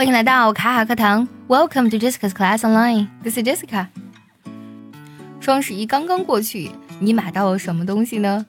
[0.00, 3.08] 欢迎来到卡卡课堂，Welcome to Jessica's Class Online.
[3.22, 3.88] This is Jessica.
[5.40, 6.70] 双十一刚刚过去，
[7.00, 8.46] 你买到了什么东西呢？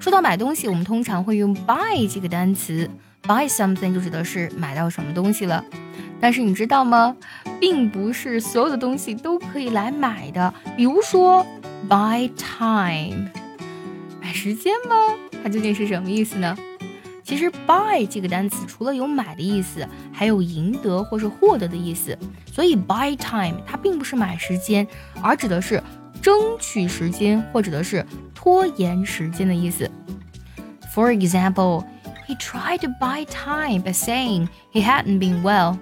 [0.00, 2.88] 说到买东西，我们通常会用 buy 这个单词
[3.24, 5.62] ，buy something 就指的是买到什么东西了。
[6.18, 7.14] 但是你知道吗？
[7.60, 10.54] 并不是所有的东西都可以来买的。
[10.78, 11.46] 比如说
[11.90, 13.28] buy time，
[14.22, 14.96] 买时间吗？
[15.42, 16.56] 它究竟是什么意思呢？
[17.26, 22.16] 其实 buy 这个单词除了有买的意思，还有赢得或是获得的意思。
[22.52, 24.86] 所以 buy time 它并不是买时间，
[25.20, 25.82] 而指的是
[26.22, 29.90] 争取时间或者的是拖延时间的意思。
[30.94, 31.84] For example,
[32.28, 35.76] he tried to buy time by saying he hadn't been well.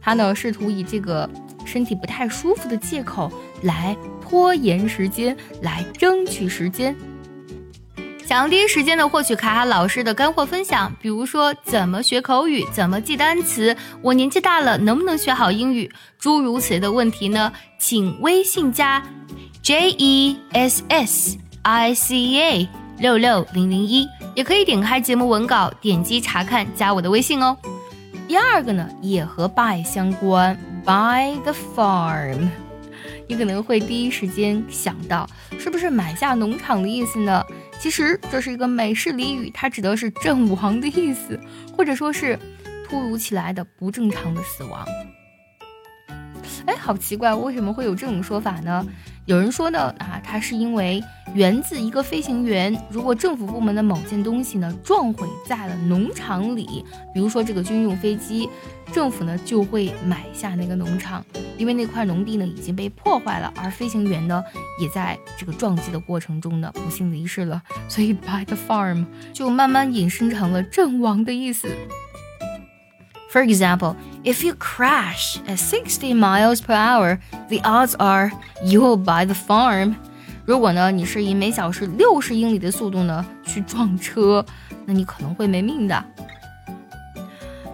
[0.00, 1.30] 他呢试图以这个
[1.64, 3.30] 身体不太舒服的借口
[3.62, 6.96] 来拖延时间，来争取时间。
[8.30, 17.52] 想要第一时间的获取卡卡老师的干货分享，比如说怎么学口语，怎么记单词，我年纪大了能不能学好英语，诸如此类的问题呢？
[17.76, 19.02] 请微信加
[19.62, 27.56] J E S S I C A 六六零零一，也可以点开节目文稿，点击查看，加我的微信哦。
[28.28, 32.48] 第二个呢，也和 buy 相关，buy the farm。
[33.30, 35.24] 你可能会第一时间想到，
[35.56, 37.40] 是不是买下农场的意思呢？
[37.78, 41.38] 其实这是一个美式俚语，它指的是阵亡的意思，
[41.72, 42.36] 或者说是
[42.88, 44.84] 突如其来的不正常的死亡。
[46.66, 48.84] 哎，好奇怪，为什么会有这种说法呢？
[49.26, 51.00] 有人说呢，啊，它是因为
[51.34, 58.48] 源自一个飞行员，如果政府部门的某件东西呢撞毁在了农场里，比如说这个军用飞机，
[58.92, 61.24] 政府呢就会买下那个农场，
[61.56, 64.42] 因为那块农地呢已经被破坏了，而飞行员呢
[64.80, 71.68] 也在这个撞击的过程中呢不幸离世了，所以 buy the farm 就慢慢引申成了阵亡的意思。
[73.32, 78.32] For example, if you crash at 60 miles per hour, the odds are
[78.64, 79.94] you will buy the farm.
[80.44, 84.44] 如果呢，你是以每小时六十英里的速度呢去撞车，
[84.84, 86.04] 那你可能会没命的。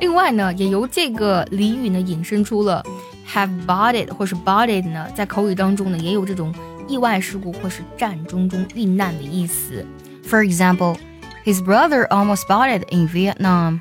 [0.00, 2.84] 另外呢，也由这个俚语呢引申出了
[3.26, 6.54] have bodied 或是 bodied 呢，在口语当中呢也有这种
[6.86, 9.86] 意外事故或是战争中遇难的意思。
[10.28, 10.98] For example,
[11.44, 13.80] his brother almost bodied in Vietnam.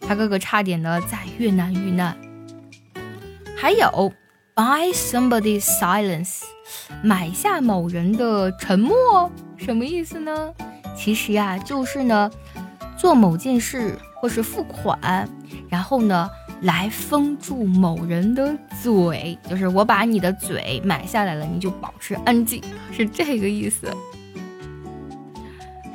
[0.00, 2.14] 他哥哥差点呢在越南遇难。
[3.56, 4.12] 还有
[4.56, 6.40] ，buy somebody's silence，
[7.02, 10.52] 买下某人的沉默，什么意思呢？
[10.96, 12.30] 其实呀，就是呢，
[12.96, 15.28] 做某件事或是付款，
[15.68, 16.30] 然后呢，
[16.62, 23.86] 来封住某人的嘴，就是我把你的嘴买下来了，你就保持安静，是这个意思。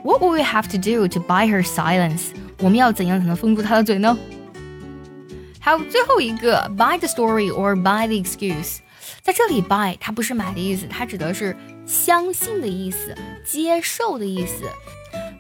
[0.04, 2.28] What will we have to do to buy her silence？
[2.60, 4.16] 我们要怎样才能封住他的嘴呢？
[5.61, 8.79] 还有最后一个，buy the story or buy the excuse，
[9.23, 13.15] 在这里 buy 它不是买的意思，它指的是相信的意思，
[13.45, 14.65] 接受的意思。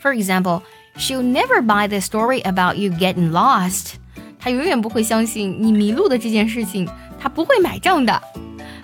[0.02, 0.62] For example,
[0.96, 3.94] she'll never buy the story about you getting lost。
[4.38, 6.88] 她永远不会相信你迷路的这件事情，
[7.20, 8.22] 她不会买账的。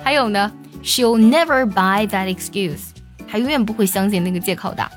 [0.03, 0.51] 还有呢，
[0.83, 2.91] she'll never buy that excuse，
[3.29, 4.91] 她永远不会相信那个借口的。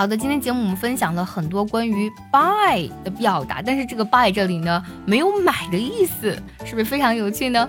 [0.00, 6.34] 好的，今天节目我们分享了很多关于 buy 的表达，但是这个 buy 这里呢没有买的意思，
[6.64, 7.68] 是不是非常有趣呢？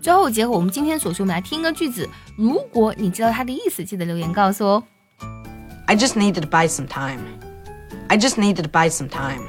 [0.00, 2.10] 最后结合我们今天所学，我们来听一个句子。
[2.36, 4.82] 如果你知道它的意思，记得留言告诉我。
[5.86, 7.20] I just needed to buy some time.
[8.08, 9.42] I just needed to buy some time.